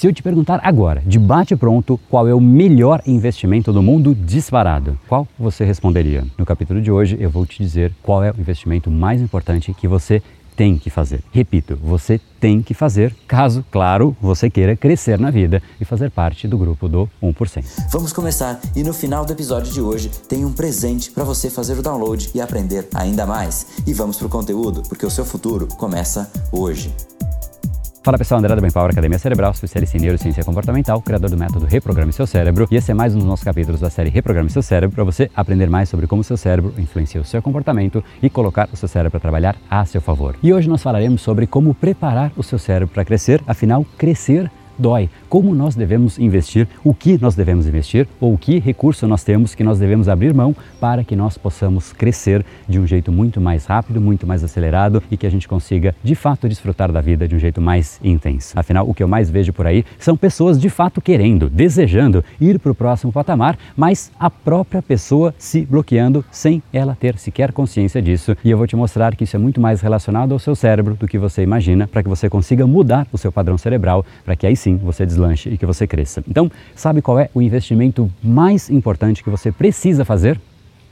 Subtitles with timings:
[0.00, 4.14] Se eu te perguntar agora, de bate pronto, qual é o melhor investimento do mundo
[4.14, 6.24] disparado, qual você responderia?
[6.38, 9.86] No capítulo de hoje eu vou te dizer qual é o investimento mais importante que
[9.86, 10.22] você
[10.56, 11.22] tem que fazer.
[11.30, 16.48] Repito, você tem que fazer, caso, claro, você queira crescer na vida e fazer parte
[16.48, 17.62] do grupo do 1%.
[17.90, 21.78] Vamos começar e no final do episódio de hoje tem um presente para você fazer
[21.78, 23.66] o download e aprender ainda mais.
[23.86, 26.90] E vamos pro conteúdo, porque o seu futuro começa hoje.
[28.02, 32.14] Fala pessoal, André da Power Academia Cerebral, especialista em neurociência comportamental, criador do método Reprograme
[32.14, 32.66] Seu Cérebro.
[32.70, 35.30] E esse é mais um dos nossos capítulos da série Reprograme Seu Cérebro, para você
[35.36, 39.10] aprender mais sobre como seu cérebro influencia o seu comportamento e colocar o seu cérebro
[39.10, 40.34] para trabalhar a seu favor.
[40.42, 45.10] E hoje nós falaremos sobre como preparar o seu cérebro para crescer, afinal, crescer dói.
[45.30, 49.62] Como nós devemos investir, o que nós devemos investir ou que recurso nós temos que
[49.62, 54.00] nós devemos abrir mão para que nós possamos crescer de um jeito muito mais rápido,
[54.00, 57.38] muito mais acelerado e que a gente consiga de fato desfrutar da vida de um
[57.38, 58.58] jeito mais intenso.
[58.58, 62.58] Afinal, o que eu mais vejo por aí são pessoas de fato querendo, desejando ir
[62.58, 68.02] para o próximo patamar, mas a própria pessoa se bloqueando sem ela ter sequer consciência
[68.02, 68.36] disso.
[68.44, 71.06] E eu vou te mostrar que isso é muito mais relacionado ao seu cérebro do
[71.06, 74.56] que você imagina, para que você consiga mudar o seu padrão cerebral, para que aí
[74.56, 76.24] sim você deslanche e que você cresça.
[76.28, 80.40] Então, sabe qual é o investimento mais importante que você precisa fazer?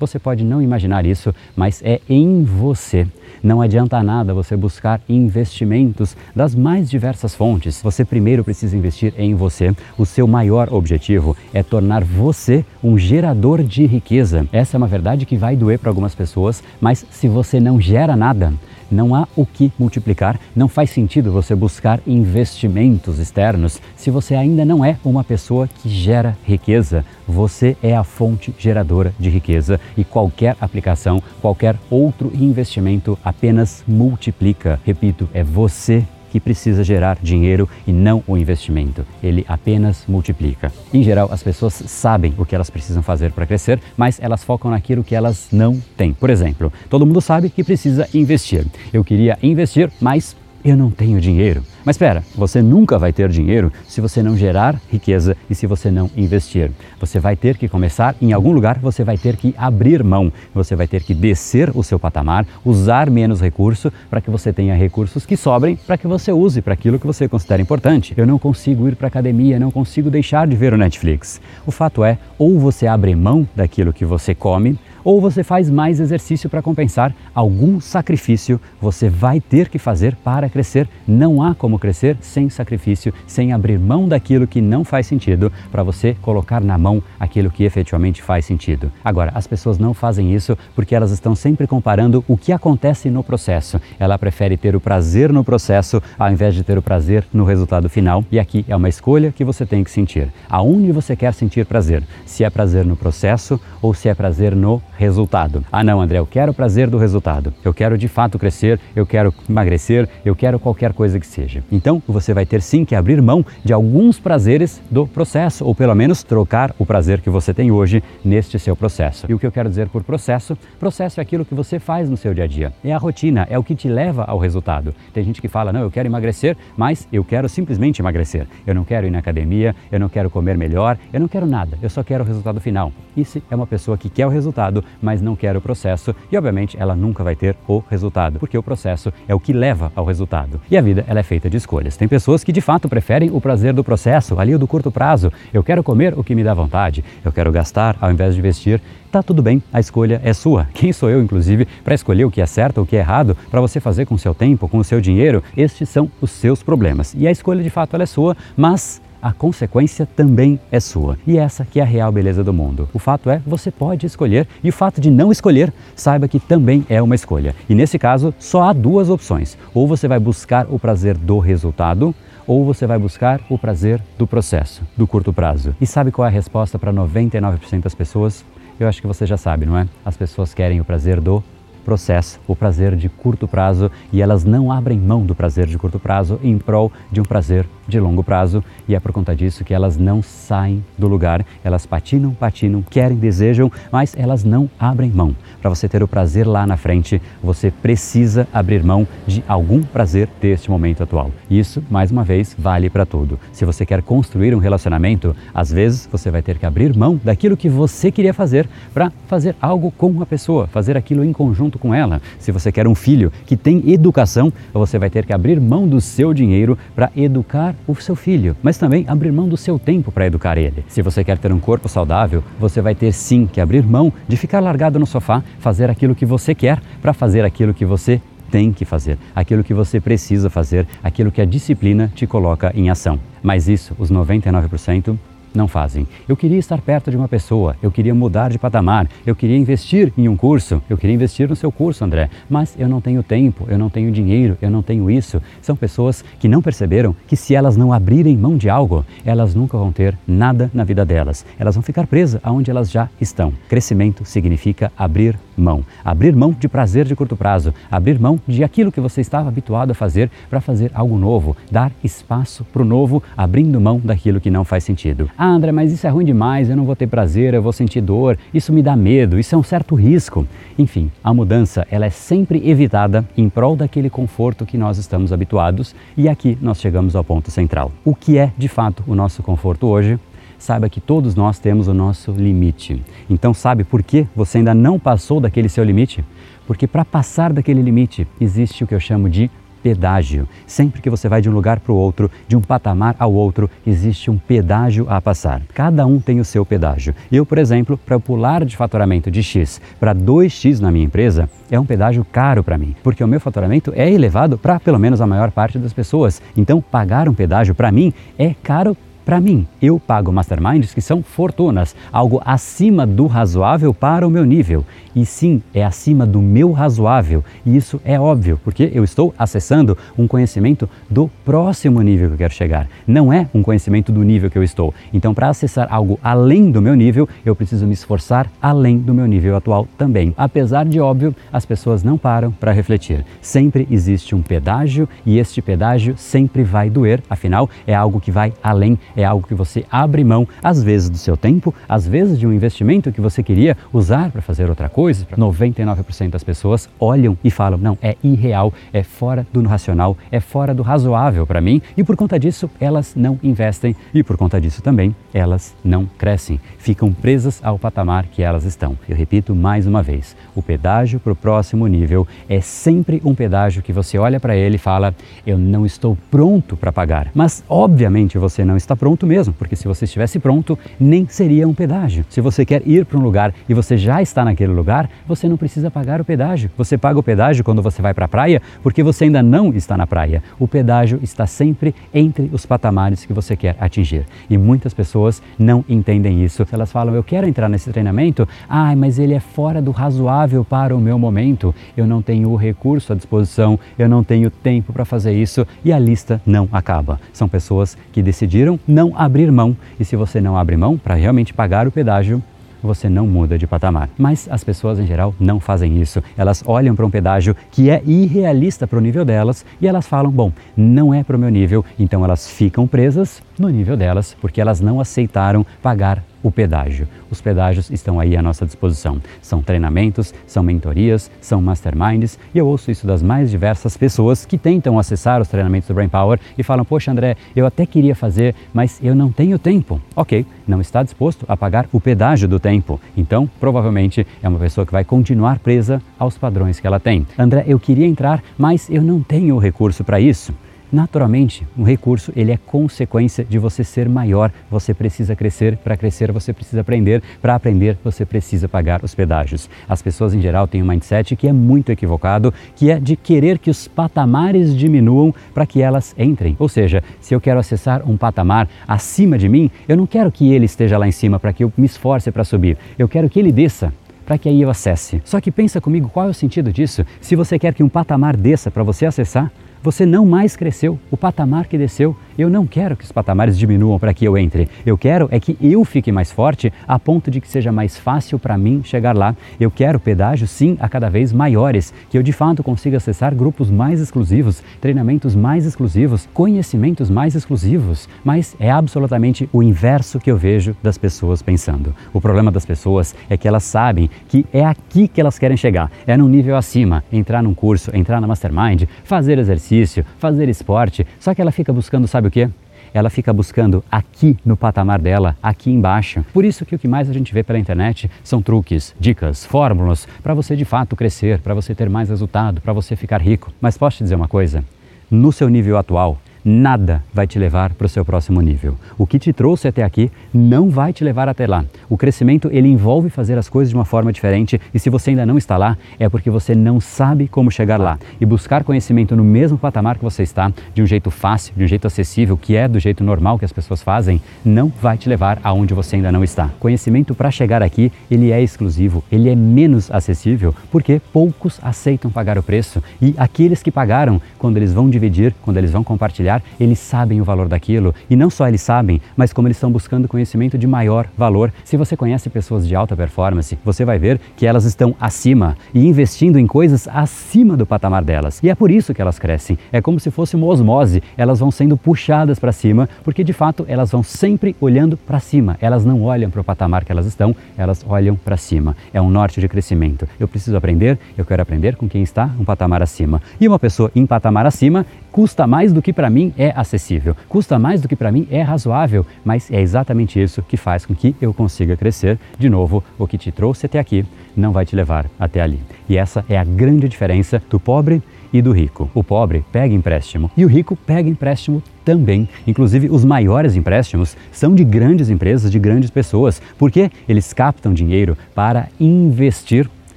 [0.00, 3.06] Você pode não imaginar isso, mas é em você.
[3.40, 7.80] Não adianta nada você buscar investimentos das mais diversas fontes.
[7.80, 9.74] Você primeiro precisa investir em você.
[9.96, 14.48] O seu maior objetivo é tornar você um gerador de riqueza.
[14.50, 18.16] Essa é uma verdade que vai doer para algumas pessoas, mas se você não gera
[18.16, 18.52] nada,
[18.90, 24.64] não há o que multiplicar, não faz sentido você buscar investimentos externos se você ainda
[24.64, 27.04] não é uma pessoa que gera riqueza.
[27.26, 34.80] Você é a fonte geradora de riqueza e qualquer aplicação, qualquer outro investimento apenas multiplica.
[34.84, 39.06] Repito, é você que precisa gerar dinheiro e não o investimento.
[39.22, 40.72] Ele apenas multiplica.
[40.92, 44.68] Em geral, as pessoas sabem o que elas precisam fazer para crescer, mas elas focam
[44.68, 46.12] naquilo que elas não têm.
[46.12, 48.66] Por exemplo, todo mundo sabe que precisa investir.
[48.92, 51.62] Eu queria investir, mas eu não tenho dinheiro.
[51.84, 55.90] Mas espera, você nunca vai ter dinheiro se você não gerar riqueza e se você
[55.90, 56.70] não investir.
[56.98, 60.74] Você vai ter que começar em algum lugar, você vai ter que abrir mão, você
[60.74, 65.26] vai ter que descer o seu patamar, usar menos recurso para que você tenha recursos
[65.26, 68.14] que sobrem para que você use para aquilo que você considera importante.
[68.16, 71.40] Eu não consigo ir para academia, não consigo deixar de ver o Netflix.
[71.66, 76.00] O fato é, ou você abre mão daquilo que você come, ou você faz mais
[76.00, 80.88] exercício para compensar algum sacrifício você vai ter que fazer para crescer.
[81.06, 85.82] Não há como crescer sem sacrifício, sem abrir mão daquilo que não faz sentido para
[85.82, 88.90] você colocar na mão aquilo que efetivamente faz sentido.
[89.04, 93.22] Agora, as pessoas não fazem isso porque elas estão sempre comparando o que acontece no
[93.22, 93.80] processo.
[93.98, 97.88] Ela prefere ter o prazer no processo ao invés de ter o prazer no resultado
[97.88, 98.24] final.
[98.30, 100.28] E aqui é uma escolha que você tem que sentir.
[100.48, 102.02] Aonde você quer sentir prazer?
[102.24, 105.64] Se é prazer no processo ou se é prazer no resultado.
[105.70, 107.52] Ah, não, André, eu quero o prazer do resultado.
[107.64, 111.62] Eu quero de fato crescer, eu quero emagrecer, eu quero qualquer coisa que seja.
[111.70, 115.94] Então, você vai ter sim que abrir mão de alguns prazeres do processo, ou pelo
[115.94, 119.26] menos trocar o prazer que você tem hoje neste seu processo.
[119.28, 120.56] E o que eu quero dizer por processo?
[120.78, 122.72] Processo é aquilo que você faz no seu dia a dia.
[122.84, 124.94] É a rotina, é o que te leva ao resultado.
[125.12, 128.46] Tem gente que fala: "Não, eu quero emagrecer, mas eu quero simplesmente emagrecer.
[128.66, 131.78] Eu não quero ir na academia, eu não quero comer melhor, eu não quero nada.
[131.82, 132.92] Eu só quero o resultado final".
[133.16, 136.76] Isso é uma pessoa que quer o resultado, mas não quer o processo e, obviamente,
[136.78, 140.60] ela nunca vai ter o resultado, porque o processo é o que leva ao resultado.
[140.70, 141.96] E a vida ela é feita de escolhas.
[141.96, 145.32] Tem pessoas que de fato preferem o prazer do processo, ali o do curto prazo.
[145.52, 148.80] Eu quero comer o que me dá vontade, eu quero gastar ao invés de investir.
[149.10, 150.66] Tá tudo bem, a escolha é sua.
[150.74, 153.36] Quem sou eu, inclusive, para escolher o que é certo ou o que é errado,
[153.50, 155.42] para você fazer com o seu tempo, com o seu dinheiro?
[155.56, 157.14] Estes são os seus problemas.
[157.16, 161.16] E a escolha de fato ela é sua, mas a consequência também é sua.
[161.26, 162.86] E essa que é a real beleza do mundo.
[162.92, 166.84] O fato é, você pode escolher e o fato de não escolher, saiba que também
[166.90, 167.56] é uma escolha.
[167.66, 169.56] E nesse caso, só há duas opções.
[169.72, 172.14] Ou você vai buscar o prazer do resultado,
[172.46, 175.74] ou você vai buscar o prazer do processo, do curto prazo.
[175.80, 178.44] E sabe qual é a resposta para 99% das pessoas?
[178.78, 179.88] Eu acho que você já sabe, não é?
[180.04, 181.42] As pessoas querem o prazer do
[181.84, 185.98] processo, o prazer de curto prazo, e elas não abrem mão do prazer de curto
[185.98, 189.74] prazo em prol de um prazer de longo prazo, e é por conta disso que
[189.74, 195.36] elas não saem do lugar, elas patinam, patinam, querem, desejam, mas elas não abrem mão.
[195.60, 200.28] Para você ter o prazer lá na frente, você precisa abrir mão de algum prazer
[200.40, 201.30] deste momento atual.
[201.50, 203.38] Isso, mais uma vez, vale para tudo.
[203.52, 207.56] Se você quer construir um relacionamento, às vezes você vai ter que abrir mão daquilo
[207.56, 211.94] que você queria fazer para fazer algo com uma pessoa, fazer aquilo em conjunto com
[211.94, 212.20] ela.
[212.38, 216.00] Se você quer um filho que tem educação, você vai ter que abrir mão do
[216.00, 220.10] seu dinheiro para educar educar o seu filho, mas também abrir mão do seu tempo
[220.10, 220.84] para educar ele.
[220.88, 224.36] Se você quer ter um corpo saudável, você vai ter sim que abrir mão de
[224.36, 228.20] ficar largado no sofá, fazer aquilo que você quer para fazer aquilo que você
[228.50, 232.88] tem que fazer, aquilo que você precisa fazer, aquilo que a disciplina te coloca em
[232.88, 233.18] ação.
[233.42, 235.16] Mas isso, os 99%,
[235.54, 236.06] não fazem.
[236.28, 240.12] Eu queria estar perto de uma pessoa, eu queria mudar de patamar, eu queria investir
[240.18, 243.66] em um curso, eu queria investir no seu curso, André, mas eu não tenho tempo,
[243.68, 245.40] eu não tenho dinheiro, eu não tenho isso.
[245.62, 249.78] São pessoas que não perceberam que se elas não abrirem mão de algo, elas nunca
[249.78, 251.44] vão ter nada na vida delas.
[251.58, 253.52] Elas vão ficar presas aonde elas já estão.
[253.68, 255.84] Crescimento significa abrir mão.
[256.04, 259.92] Abrir mão de prazer de curto prazo, abrir mão de aquilo que você estava habituado
[259.92, 264.50] a fazer para fazer algo novo, dar espaço para o novo, abrindo mão daquilo que
[264.50, 265.30] não faz sentido.
[265.46, 268.00] Ah, André, mas isso é ruim demais, eu não vou ter prazer, eu vou sentir
[268.00, 270.48] dor, isso me dá medo, isso é um certo risco.
[270.78, 275.94] Enfim, a mudança ela é sempre evitada em prol daquele conforto que nós estamos habituados
[276.16, 277.92] e aqui nós chegamos ao ponto central.
[278.06, 280.18] O que é de fato o nosso conforto hoje?
[280.56, 283.02] saiba que todos nós temos o nosso limite.
[283.28, 286.24] Então, sabe por que você ainda não passou daquele seu limite?
[286.66, 289.50] Porque para passar daquele limite existe o que eu chamo de
[289.84, 290.48] pedágio.
[290.66, 293.68] Sempre que você vai de um lugar para o outro, de um patamar ao outro,
[293.86, 295.60] existe um pedágio a passar.
[295.74, 297.14] Cada um tem o seu pedágio.
[297.30, 301.78] Eu, por exemplo, para pular de faturamento de X para 2X na minha empresa, é
[301.78, 305.26] um pedágio caro para mim, porque o meu faturamento é elevado para pelo menos a
[305.26, 306.40] maior parte das pessoas.
[306.56, 311.22] Então, pagar um pedágio para mim é caro para mim, eu pago masterminds que são
[311.22, 314.84] fortunas, algo acima do razoável para o meu nível.
[315.16, 317.44] E sim, é acima do meu razoável.
[317.64, 322.38] E isso é óbvio, porque eu estou acessando um conhecimento do próximo nível que eu
[322.38, 322.88] quero chegar.
[323.06, 324.92] Não é um conhecimento do nível que eu estou.
[325.12, 329.26] Então, para acessar algo além do meu nível, eu preciso me esforçar além do meu
[329.26, 330.34] nível atual também.
[330.36, 333.24] Apesar de óbvio, as pessoas não param para refletir.
[333.40, 338.52] Sempre existe um pedágio e este pedágio sempre vai doer, afinal, é algo que vai
[338.62, 342.46] além é algo que você abre mão, às vezes do seu tempo, às vezes de
[342.46, 345.26] um investimento que você queria usar para fazer outra coisa.
[345.36, 350.74] 99% das pessoas olham e falam: não, é irreal, é fora do racional, é fora
[350.74, 354.82] do razoável para mim, e por conta disso elas não investem e por conta disso
[354.82, 358.96] também elas não crescem, ficam presas ao patamar que elas estão.
[359.08, 363.82] Eu repito mais uma vez: o pedágio para o próximo nível é sempre um pedágio
[363.82, 365.14] que você olha para ele e fala:
[365.46, 367.30] eu não estou pronto para pagar.
[367.34, 371.74] Mas obviamente você não está pronto mesmo, porque se você estivesse pronto, nem seria um
[371.74, 372.24] pedágio.
[372.30, 375.58] Se você quer ir para um lugar e você já está naquele lugar, você não
[375.58, 376.70] precisa pagar o pedágio.
[376.78, 379.94] Você paga o pedágio quando você vai para a praia, porque você ainda não está
[379.94, 380.42] na praia.
[380.58, 384.24] O pedágio está sempre entre os patamares que você quer atingir.
[384.48, 386.66] E muitas pessoas não entendem isso.
[386.72, 390.96] Elas falam: "Eu quero entrar nesse treinamento, ah, mas ele é fora do razoável para
[390.96, 391.74] o meu momento.
[391.94, 395.92] Eu não tenho o recurso à disposição, eu não tenho tempo para fazer isso" e
[395.92, 397.20] a lista não acaba.
[397.34, 399.76] São pessoas que decidiram não abrir mão.
[399.98, 402.40] E se você não abre mão para realmente pagar o pedágio,
[402.80, 404.08] você não muda de patamar.
[404.16, 406.22] Mas as pessoas em geral não fazem isso.
[406.36, 410.30] Elas olham para um pedágio que é irrealista para o nível delas e elas falam:
[410.30, 414.60] bom, não é para o meu nível, então elas ficam presas no nível delas porque
[414.60, 417.08] elas não aceitaram pagar o pedágio.
[417.30, 419.20] Os pedágios estão aí à nossa disposição.
[419.42, 424.58] São treinamentos, são mentorias, são masterminds e eu ouço isso das mais diversas pessoas que
[424.58, 428.54] tentam acessar os treinamentos do Brain Power e falam: Poxa, André, eu até queria fazer,
[428.72, 430.00] mas eu não tenho tempo.
[430.14, 433.00] Ok, não está disposto a pagar o pedágio do tempo.
[433.16, 437.26] Então, provavelmente é uma pessoa que vai continuar presa aos padrões que ela tem.
[437.38, 440.52] André, eu queria entrar, mas eu não tenho o recurso para isso.
[440.94, 444.52] Naturalmente, um recurso ele é consequência de você ser maior.
[444.70, 449.68] Você precisa crescer, para crescer você precisa aprender, para aprender você precisa pagar os pedágios.
[449.88, 453.58] As pessoas em geral têm um mindset que é muito equivocado, que é de querer
[453.58, 456.54] que os patamares diminuam para que elas entrem.
[456.60, 460.52] Ou seja, se eu quero acessar um patamar acima de mim, eu não quero que
[460.52, 462.78] ele esteja lá em cima para que eu me esforce para subir.
[462.96, 463.92] Eu quero que ele desça
[464.24, 465.20] para que aí eu acesse.
[465.24, 467.04] Só que pensa comigo qual é o sentido disso?
[467.20, 469.50] Se você quer que um patamar desça para você acessar,
[469.84, 472.16] você não mais cresceu, o patamar que desceu.
[472.38, 474.66] Eu não quero que os patamares diminuam para que eu entre.
[474.84, 478.38] Eu quero é que eu fique mais forte a ponto de que seja mais fácil
[478.38, 479.36] para mim chegar lá.
[479.60, 483.70] Eu quero pedágios, sim, a cada vez maiores, que eu de fato consiga acessar grupos
[483.70, 488.08] mais exclusivos, treinamentos mais exclusivos, conhecimentos mais exclusivos.
[488.24, 491.94] Mas é absolutamente o inverso que eu vejo das pessoas pensando.
[492.10, 495.92] O problema das pessoas é que elas sabem que é aqui que elas querem chegar,
[496.06, 501.06] é num nível acima, entrar num curso, entrar na mastermind, fazer exercício exercício, fazer esporte,
[501.18, 502.48] só que ela fica buscando, sabe o que?
[502.92, 506.24] ela fica buscando aqui no patamar dela, aqui embaixo.
[506.32, 510.06] Por isso que o que mais a gente vê pela internet são truques, dicas, fórmulas
[510.22, 513.52] para você de fato crescer, para você ter mais resultado, para você ficar rico.
[513.60, 514.64] Mas posso te dizer uma coisa?
[515.10, 518.76] No seu nível atual, nada vai te levar para o seu próximo nível.
[518.98, 521.64] O que te trouxe até aqui não vai te levar até lá.
[521.88, 525.24] O crescimento ele envolve fazer as coisas de uma forma diferente e se você ainda
[525.24, 527.98] não está lá é porque você não sabe como chegar lá.
[528.20, 531.68] E buscar conhecimento no mesmo patamar que você está, de um jeito fácil, de um
[531.68, 535.38] jeito acessível, que é do jeito normal que as pessoas fazem, não vai te levar
[535.42, 536.50] aonde você ainda não está.
[536.60, 542.36] Conhecimento para chegar aqui, ele é exclusivo, ele é menos acessível porque poucos aceitam pagar
[542.36, 546.78] o preço e aqueles que pagaram, quando eles vão dividir, quando eles vão compartilhar eles
[546.78, 547.94] sabem o valor daquilo.
[548.08, 551.52] E não só eles sabem, mas como eles estão buscando conhecimento de maior valor.
[551.64, 555.86] Se você conhece pessoas de alta performance, você vai ver que elas estão acima e
[555.86, 558.40] investindo em coisas acima do patamar delas.
[558.42, 559.58] E é por isso que elas crescem.
[559.72, 561.02] É como se fosse uma osmose.
[561.16, 565.56] Elas vão sendo puxadas para cima, porque de fato elas vão sempre olhando para cima.
[565.60, 568.76] Elas não olham para o patamar que elas estão, elas olham para cima.
[568.92, 570.08] É um norte de crescimento.
[570.18, 573.20] Eu preciso aprender, eu quero aprender com quem está um patamar acima.
[573.40, 577.56] E uma pessoa em patamar acima custa mais do que para mim é acessível, custa
[577.56, 581.14] mais do que para mim é razoável, mas é exatamente isso que faz com que
[581.20, 582.18] eu consiga crescer.
[582.36, 584.04] De novo, o que te trouxe até aqui
[584.36, 585.60] não vai te levar até ali.
[585.88, 588.02] E essa é a grande diferença do pobre
[588.32, 588.90] e do rico.
[588.92, 592.28] O pobre pega empréstimo e o rico pega empréstimo também.
[592.44, 598.18] Inclusive, os maiores empréstimos são de grandes empresas, de grandes pessoas, porque eles captam dinheiro
[598.34, 599.70] para investir,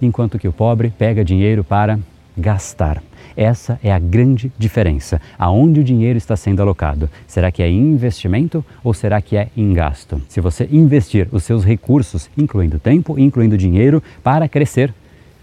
[0.00, 1.98] enquanto que o pobre pega dinheiro para
[2.36, 3.02] gastar.
[3.36, 5.20] Essa é a grande diferença.
[5.38, 7.10] Aonde o dinheiro está sendo alocado?
[7.26, 10.20] Será que é em investimento ou será que é em gasto?
[10.28, 14.94] Se você investir os seus recursos, incluindo tempo, incluindo dinheiro, para crescer,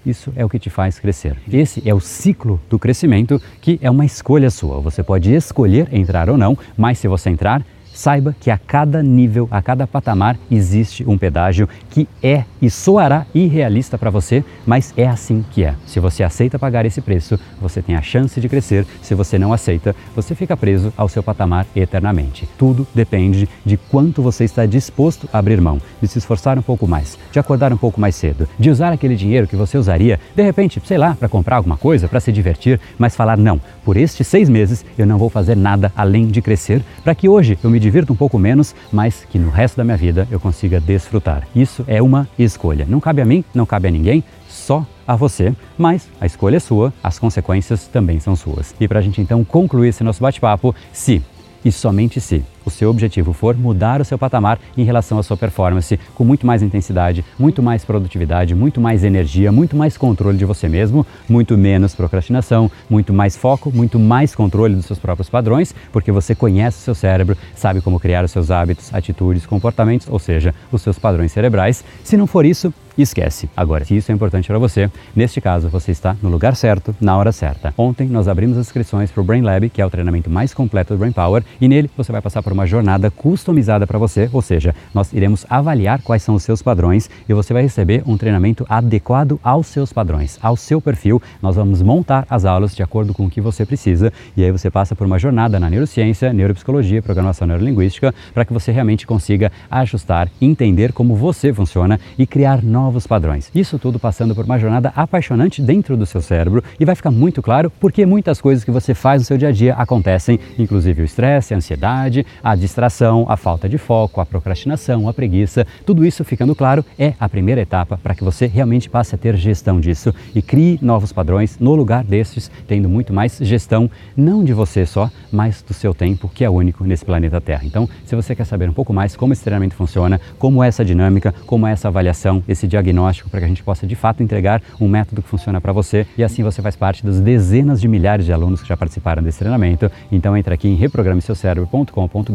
[0.06, 1.38] isso é o que te faz crescer.
[1.52, 4.80] Esse é o ciclo do crescimento que é uma escolha sua.
[4.80, 9.48] Você pode escolher entrar ou não, mas se você entrar, saiba que a cada nível,
[9.52, 15.08] a cada patamar, existe um pedágio que é e soará irrealista para você, mas é
[15.08, 15.76] assim que é.
[15.86, 18.86] Se você aceita pagar esse preço, você tem a chance de crescer.
[19.02, 22.48] Se você não aceita, você fica preso ao seu patamar eternamente.
[22.58, 26.88] Tudo depende de quanto você está disposto a abrir mão, de se esforçar um pouco
[26.88, 30.44] mais, de acordar um pouco mais cedo, de usar aquele dinheiro que você usaria, de
[30.44, 34.28] repente, sei lá, para comprar alguma coisa, para se divertir, mas falar não, por estes
[34.28, 37.80] seis meses eu não vou fazer nada além de crescer, para que hoje eu me
[37.82, 41.48] divirta um pouco menos, mas que no resto da minha vida eu consiga desfrutar.
[41.54, 42.86] Isso é uma escolha.
[42.88, 46.60] Não cabe a mim, não cabe a ninguém, só a você, mas a escolha é
[46.60, 48.74] sua, as consequências também são suas.
[48.80, 51.22] E para a gente então concluir esse nosso bate-papo, se
[51.66, 55.38] e somente se o seu objetivo for mudar o seu patamar em relação à sua
[55.38, 60.46] performance com muito mais intensidade, muito mais produtividade, muito mais energia, muito mais controle de
[60.46, 65.74] você mesmo, muito menos procrastinação, muito mais foco, muito mais controle dos seus próprios padrões,
[65.92, 70.20] porque você conhece o seu cérebro, sabe como criar os seus hábitos, atitudes, comportamentos, ou
[70.20, 71.84] seja, os seus padrões cerebrais.
[72.04, 73.50] Se não for isso, esquece.
[73.56, 77.18] Agora, se isso é importante para você, neste caso você está no lugar certo, na
[77.18, 77.74] hora certa.
[77.78, 80.94] Ontem nós abrimos as inscrições para o Brain Lab, que é o treinamento mais completo
[80.94, 84.42] do Brain Power, e nele você vai passar por uma jornada customizada para você, ou
[84.42, 88.66] seja, nós iremos avaliar quais são os seus padrões e você vai receber um treinamento
[88.70, 91.22] adequado aos seus padrões, ao seu perfil.
[91.42, 94.70] Nós vamos montar as aulas de acordo com o que você precisa e aí você
[94.70, 100.30] passa por uma jornada na neurociência, neuropsicologia, programação neurolinguística, para que você realmente consiga ajustar,
[100.40, 103.50] entender como você funciona e criar novos padrões.
[103.54, 107.42] Isso tudo passando por uma jornada apaixonante dentro do seu cérebro e vai ficar muito
[107.42, 111.06] claro porque muitas coisas que você faz no seu dia a dia acontecem, inclusive o
[111.06, 115.66] estresse, a ansiedade, a distração, a falta de foco, a procrastinação, a preguiça.
[115.86, 119.36] Tudo isso ficando claro é a primeira etapa para que você realmente passe a ter
[119.36, 124.54] gestão disso e crie novos padrões no lugar destes, tendo muito mais gestão, não de
[124.54, 127.64] você só, mas do seu tempo, que é único nesse planeta Terra.
[127.66, 130.84] Então, se você quer saber um pouco mais como esse treinamento funciona, como é essa
[130.84, 134.62] dinâmica, como é essa avaliação, esse diagnóstico para que a gente possa de fato entregar
[134.80, 138.26] um método que funciona para você e assim você faz parte das dezenas de milhares
[138.26, 139.92] de alunos que já participaram desse treinamento.
[140.12, 142.31] Então entra aqui em reprogrameseucerebro.com.br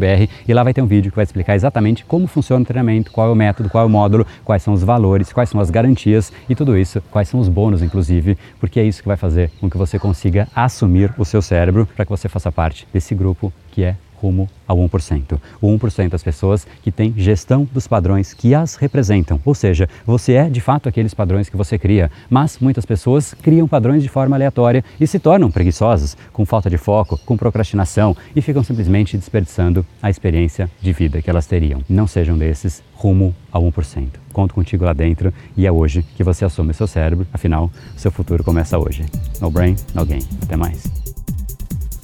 [0.47, 3.27] e lá vai ter um vídeo que vai explicar exatamente como funciona o treinamento, qual
[3.27, 6.31] é o método, qual é o módulo, quais são os valores, quais são as garantias
[6.47, 9.69] e tudo isso, quais são os bônus inclusive, porque é isso que vai fazer com
[9.69, 13.83] que você consiga assumir o seu cérebro para que você faça parte desse grupo que
[13.83, 15.39] é rumo ao 1%.
[15.61, 20.33] O 1% das pessoas que têm gestão dos padrões que as representam, ou seja, você
[20.33, 24.35] é de fato aqueles padrões que você cria, mas muitas pessoas criam padrões de forma
[24.35, 29.85] aleatória e se tornam preguiçosas, com falta de foco, com procrastinação e ficam simplesmente desperdiçando
[30.01, 31.81] a experiência de vida que elas teriam.
[31.89, 34.09] Não sejam desses rumo ao 1%.
[34.33, 38.43] Conto contigo lá dentro e é hoje que você assume seu cérebro, afinal, seu futuro
[38.43, 39.05] começa hoje.
[39.39, 40.21] No brain, no gain.
[40.41, 40.83] Até mais.